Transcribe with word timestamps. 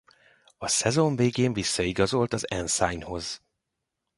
A 0.57 0.67
szezon 0.67 1.15
végén 1.15 1.53
visszaigazolt 1.53 2.33
az 2.33 2.49
Ensign-hoz. 2.49 3.41